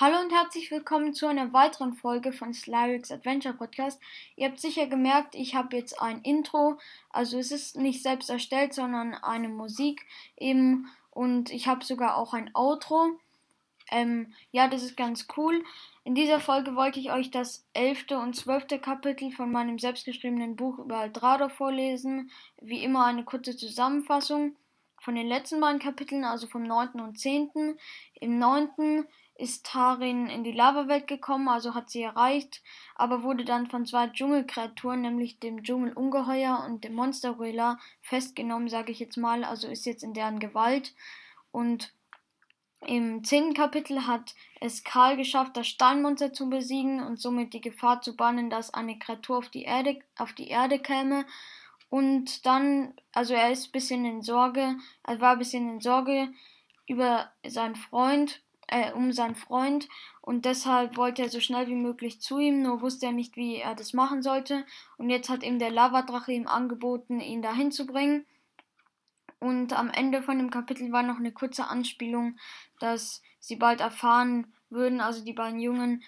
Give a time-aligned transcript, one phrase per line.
[0.00, 4.00] Hallo und herzlich willkommen zu einer weiteren Folge von Slyrix Adventure Podcast.
[4.34, 6.78] Ihr habt sicher gemerkt, ich habe jetzt ein Intro.
[7.10, 10.06] Also es ist nicht selbst erstellt, sondern eine Musik
[10.38, 10.86] eben.
[11.10, 13.10] Und ich habe sogar auch ein Outro.
[13.90, 15.62] Ähm, ja, das ist ganz cool.
[16.02, 20.78] In dieser Folge wollte ich euch das elfte und zwölfte Kapitel von meinem selbstgeschriebenen Buch
[20.78, 22.30] über Eldrado vorlesen.
[22.58, 24.56] Wie immer eine kurze Zusammenfassung
[25.02, 27.00] von den letzten beiden Kapiteln, also vom 9.
[27.00, 27.50] und 10.
[28.14, 29.06] Im 9
[29.40, 32.62] ist Tarin in die Lavawelt gekommen, also hat sie erreicht,
[32.94, 39.00] aber wurde dann von zwei Dschungelkreaturen, nämlich dem Dschungelungeheuer und dem Monstergorilla, festgenommen, sage ich
[39.00, 40.94] jetzt mal, also ist jetzt in deren Gewalt.
[41.50, 41.92] Und
[42.86, 48.02] im zehnten Kapitel hat es Karl geschafft, das Steinmonster zu besiegen und somit die Gefahr
[48.02, 51.24] zu bannen, dass eine Kreatur auf die Erde, auf die Erde käme.
[51.88, 56.28] Und dann, also er ist ein bisschen in Sorge, er war ein bisschen in Sorge
[56.86, 59.88] über seinen Freund äh, um seinen Freund
[60.22, 63.56] und deshalb wollte er so schnell wie möglich zu ihm, nur wusste er nicht, wie
[63.56, 64.64] er das machen sollte.
[64.96, 68.26] Und jetzt hat ihm der Lavadrache ihm angeboten, ihn dahin zu bringen.
[69.40, 72.36] Und am Ende von dem Kapitel war noch eine kurze Anspielung,
[72.78, 76.02] dass sie bald erfahren würden, also die beiden Jungen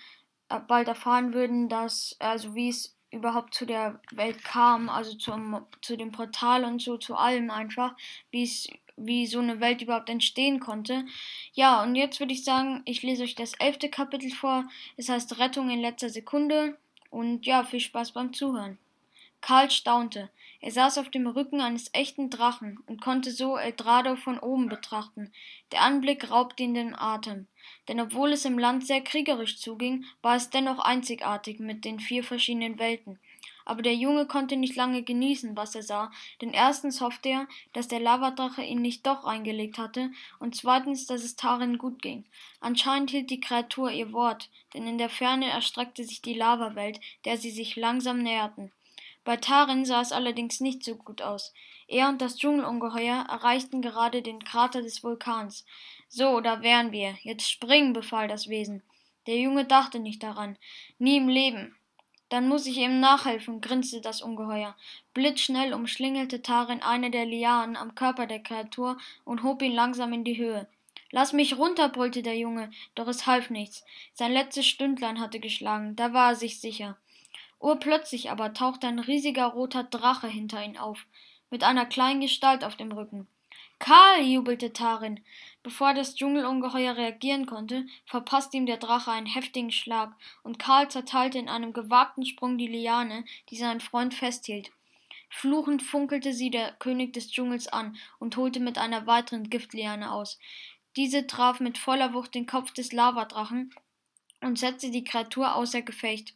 [0.49, 5.65] äh, bald erfahren würden, dass, also wie es überhaupt zu der Welt kam, also zum,
[5.81, 7.95] zu dem Portal und so, zu allem einfach,
[8.31, 8.51] wie
[8.97, 11.05] wie so eine Welt überhaupt entstehen konnte.
[11.55, 14.65] Ja, und jetzt würde ich sagen, ich lese euch das elfte Kapitel vor.
[14.97, 16.77] Es heißt Rettung in letzter Sekunde.
[17.11, 18.79] Und ja, viel Spaß beim Zuhören.
[19.41, 20.31] Karl staunte.
[20.65, 25.33] Er saß auf dem Rücken eines echten Drachen und konnte so Eldrado von oben betrachten.
[25.73, 27.49] Der Anblick raubte ihm den Atem.
[27.89, 32.23] Denn obwohl es im Land sehr kriegerisch zuging, war es dennoch einzigartig mit den vier
[32.23, 33.19] verschiedenen Welten.
[33.65, 37.89] Aber der Junge konnte nicht lange genießen, was er sah, denn erstens hoffte er, dass
[37.89, 42.25] der Lavadrache ihn nicht doch eingelegt hatte, und zweitens, dass es Tarin gut ging.
[42.61, 47.37] Anscheinend hielt die Kreatur ihr Wort, denn in der Ferne erstreckte sich die Lavawelt, der
[47.37, 48.71] sie sich langsam näherten.
[49.25, 51.53] Bei Tarin sah es allerdings nicht so gut aus.
[51.87, 55.65] Er und das Dschungelungeheuer erreichten gerade den Krater des Vulkans.
[56.09, 57.17] So, da wären wir.
[57.23, 58.83] Jetzt springen, befahl das Wesen.
[59.27, 60.57] Der Junge dachte nicht daran.
[60.99, 61.77] Nie im Leben.
[62.29, 64.75] Dann muss ich ihm nachhelfen, grinste das Ungeheuer.
[65.13, 70.25] Blitzschnell umschlingelte Tarin eine der Lianen am Körper der Kreatur und hob ihn langsam in
[70.25, 70.67] die Höhe.
[71.11, 73.85] Lass mich runter, brüllte der Junge, doch es half nichts.
[74.15, 76.97] Sein letztes Stündlein hatte geschlagen, da war er sich sicher.
[77.63, 81.07] Urplötzlich aber tauchte ein riesiger roter Drache hinter ihn auf,
[81.49, 83.29] mit einer kleinen Gestalt auf dem Rücken.
[83.79, 85.21] Karl, jubelte Tarin.
[85.63, 90.13] Bevor das Dschungelungeheuer reagieren konnte, verpasste ihm der Drache einen heftigen Schlag,
[90.43, 94.73] und Karl zerteilte in einem gewagten Sprung die Liane, die seinen Freund festhielt.
[95.31, 100.41] Fluchend funkelte sie der König des Dschungels an und holte mit einer weiteren Giftliane aus.
[100.97, 103.73] Diese traf mit voller Wucht den Kopf des Lavadrachen
[104.41, 106.35] und setzte die Kreatur außer Gefecht.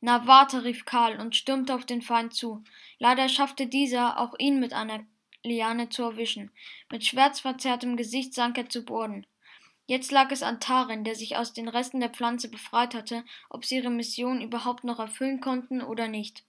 [0.00, 2.62] Na warte, rief Karl und stürmte auf den Feind zu.
[2.98, 5.04] Leider schaffte dieser auch ihn mit einer
[5.42, 6.50] Liane zu erwischen.
[6.90, 9.26] Mit schmerzverzerrtem Gesicht sank er zu Boden.
[9.86, 13.64] Jetzt lag es an Tarin, der sich aus den Resten der Pflanze befreit hatte, ob
[13.64, 16.44] sie ihre Mission überhaupt noch erfüllen konnten oder nicht.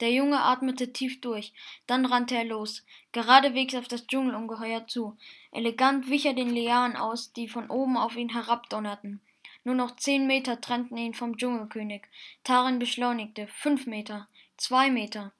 [0.00, 1.52] Der Junge atmete tief durch,
[1.86, 5.16] dann rannte er los, geradewegs auf das Dschungelungeheuer zu.
[5.50, 9.20] Elegant wich er den Lianen aus, die von oben auf ihn herabdonnerten.
[9.68, 12.06] Nur noch zehn Meter trennten ihn vom Dschungelkönig.
[12.42, 13.48] Tarin beschleunigte.
[13.48, 14.26] Fünf Meter.
[14.56, 15.32] Zwei Meter.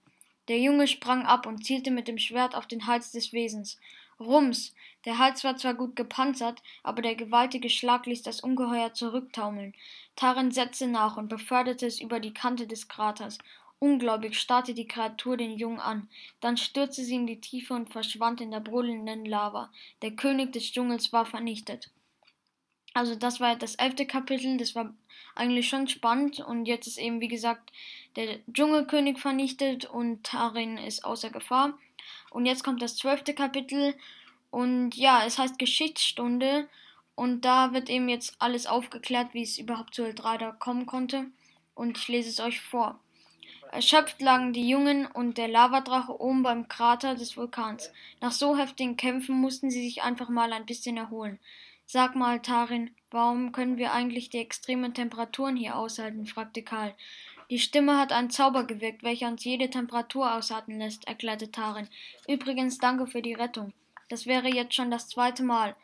[0.48, 3.78] Der Junge sprang ab und zielte mit dem Schwert auf den Hals des Wesens.
[4.20, 4.74] Rums!
[5.06, 9.72] Der Hals war zwar gut gepanzert, aber der gewaltige Schlag ließ das Ungeheuer zurücktaumeln.
[10.14, 13.38] Taran setzte nach und beförderte es über die Kante des Kraters.
[13.78, 16.06] Ungläubig starrte die Kreatur den Jungen an.
[16.40, 19.70] Dann stürzte sie in die Tiefe und verschwand in der brodelnden Lava.
[20.02, 21.90] Der König des Dschungels war vernichtet.
[22.98, 24.92] Also das war das elfte Kapitel, das war
[25.36, 27.70] eigentlich schon spannend und jetzt ist eben wie gesagt
[28.16, 31.78] der Dschungelkönig vernichtet und Tarin ist außer Gefahr.
[32.30, 33.94] Und jetzt kommt das zwölfte Kapitel
[34.50, 36.68] und ja, es heißt Geschichtsstunde
[37.14, 41.26] und da wird eben jetzt alles aufgeklärt, wie es überhaupt zu Eldrada kommen konnte
[41.76, 42.98] und ich lese es euch vor.
[43.70, 47.92] Erschöpft lagen die Jungen und der Lavadrache oben beim Krater des Vulkans.
[48.20, 51.38] Nach so heftigen Kämpfen mussten sie sich einfach mal ein bisschen erholen.
[51.90, 56.26] Sag mal, Tarin, warum können wir eigentlich die extremen Temperaturen hier aushalten?
[56.26, 56.94] fragte Karl.
[57.48, 61.88] Die Stimme hat einen Zauber gewirkt, welcher uns jede Temperatur aushalten lässt, erklärte Tarin.
[62.28, 63.72] Übrigens danke für die Rettung.
[64.10, 65.74] Das wäre jetzt schon das zweite Mal.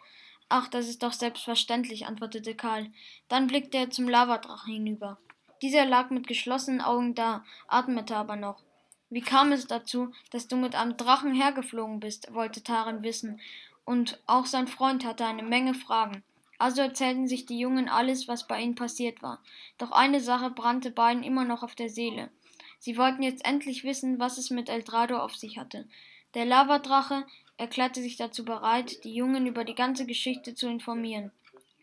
[0.51, 2.89] Ach, das ist doch selbstverständlich, antwortete Karl.
[3.29, 5.17] Dann blickte er zum Lavadrachen hinüber.
[5.63, 8.63] Dieser lag mit geschlossenen Augen da, atmete aber noch.
[9.09, 12.35] Wie kam es dazu, dass du mit einem Drachen hergeflogen bist?
[12.35, 13.41] wollte Tarin wissen,
[13.85, 16.23] und auch sein Freund hatte eine Menge Fragen.
[16.59, 19.43] Also erzählten sich die Jungen alles, was bei ihnen passiert war.
[19.79, 22.31] Doch eine Sache brannte beiden immer noch auf der Seele.
[22.79, 25.87] Sie wollten jetzt endlich wissen, was es mit Eldrado auf sich hatte.
[26.35, 27.25] Der Lavadrache
[27.57, 31.31] erklärte sich dazu bereit, die Jungen über die ganze Geschichte zu informieren.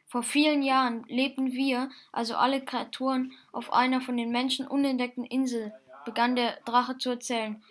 [0.07, 5.73] Vor vielen Jahren lebten wir, also alle Kreaturen, auf einer von den Menschen unentdeckten Insel,
[6.03, 7.63] begann der Drache zu erzählen.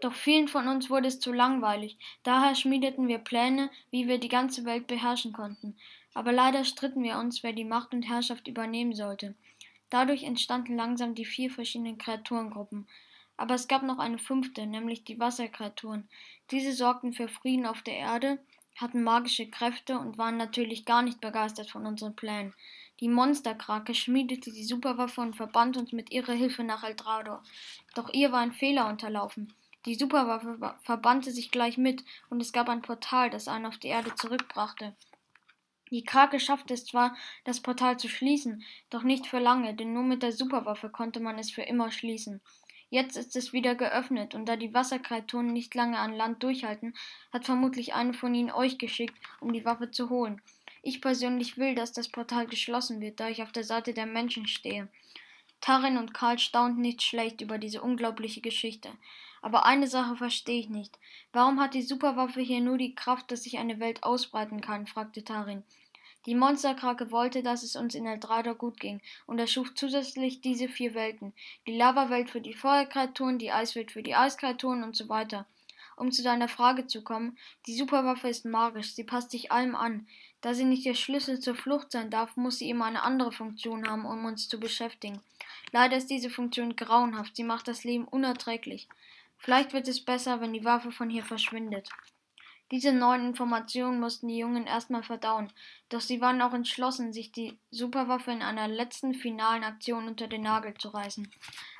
[0.00, 4.28] Doch vielen von uns wurde es zu langweilig, daher schmiedeten wir Pläne, wie wir die
[4.28, 5.76] ganze Welt beherrschen konnten.
[6.12, 9.34] Aber leider stritten wir uns, wer die Macht und Herrschaft übernehmen sollte.
[9.90, 12.86] Dadurch entstanden langsam die vier verschiedenen Kreaturengruppen.
[13.36, 16.08] Aber es gab noch eine fünfte, nämlich die Wasserkreaturen.
[16.50, 18.38] Diese sorgten für Frieden auf der Erde,
[18.76, 22.54] hatten magische Kräfte und waren natürlich gar nicht begeistert von unseren Plänen.
[23.00, 27.42] Die Monsterkrake schmiedete die Superwaffe und verband uns mit ihrer Hilfe nach Eldrador.
[27.94, 29.52] Doch ihr war ein Fehler unterlaufen.
[29.86, 33.88] Die Superwaffe verbannte sich gleich mit und es gab ein Portal, das einen auf die
[33.88, 34.96] Erde zurückbrachte.
[35.92, 40.02] Die Krake schaffte es zwar, das Portal zu schließen, doch nicht für lange, denn nur
[40.02, 42.40] mit der Superwaffe konnte man es für immer schließen.
[42.90, 46.94] Jetzt ist es wieder geöffnet, und da die Wasserkreaturen nicht lange an Land durchhalten,
[47.32, 50.42] hat vermutlich eine von ihnen euch geschickt, um die Waffe zu holen.
[50.82, 54.48] Ich persönlich will, dass das Portal geschlossen wird, da ich auf der Seite der Menschen
[54.48, 54.88] stehe.
[55.60, 58.90] Tarin und Karl staunten nicht schlecht über diese unglaubliche Geschichte.
[59.46, 60.98] Aber eine Sache verstehe ich nicht.
[61.32, 64.88] Warum hat die Superwaffe hier nur die Kraft, dass sich eine Welt ausbreiten kann?
[64.88, 65.62] fragte Tarin.
[66.26, 70.94] Die Monsterkrake wollte, dass es uns in Eldrador gut ging und erschuf zusätzlich diese vier
[70.94, 71.32] Welten.
[71.68, 75.46] Die Lava-Welt für die Feuerkreaturen, die Eiswelt für die Eiskreaturen und so weiter.
[75.94, 77.38] Um zu deiner Frage zu kommen,
[77.68, 80.08] die Superwaffe ist magisch, sie passt sich allem an.
[80.40, 83.88] Da sie nicht der Schlüssel zur Flucht sein darf, muss sie immer eine andere Funktion
[83.88, 85.20] haben, um uns zu beschäftigen.
[85.70, 88.88] Leider ist diese Funktion grauenhaft, sie macht das Leben unerträglich.
[89.38, 91.88] Vielleicht wird es besser, wenn die Waffe von hier verschwindet.
[92.72, 95.52] Diese neuen Informationen mussten die Jungen erstmal verdauen,
[95.88, 100.42] doch sie waren auch entschlossen, sich die Superwaffe in einer letzten finalen Aktion unter den
[100.42, 101.30] Nagel zu reißen.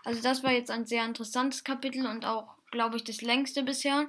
[0.05, 4.09] Also das war jetzt ein sehr interessantes Kapitel und auch, glaube ich, das längste bisher,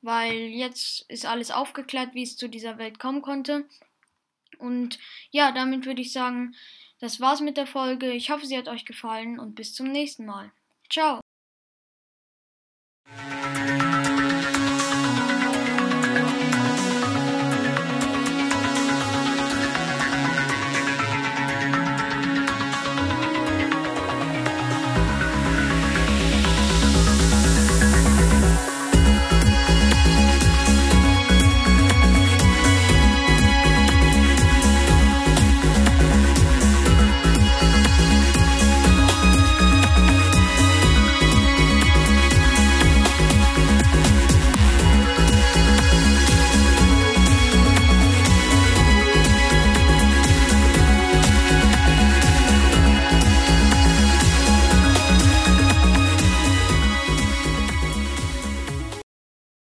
[0.00, 3.68] weil jetzt ist alles aufgeklärt, wie es zu dieser Welt kommen konnte.
[4.58, 4.98] Und
[5.30, 6.56] ja, damit würde ich sagen,
[6.98, 8.10] das war's mit der Folge.
[8.10, 10.50] Ich hoffe, sie hat euch gefallen und bis zum nächsten Mal.
[10.90, 11.21] Ciao!